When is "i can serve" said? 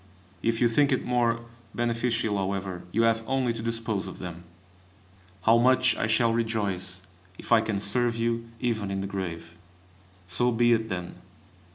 7.51-8.15